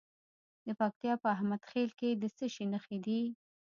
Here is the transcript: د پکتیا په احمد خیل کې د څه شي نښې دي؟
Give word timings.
د 0.67 0.69
پکتیا 0.79 1.13
په 1.23 1.27
احمد 1.35 1.61
خیل 1.69 1.89
کې 1.99 2.09
د 2.21 2.23
څه 2.37 2.45
شي 2.53 2.65
نښې 2.73 2.97
دي؟ 3.05 3.21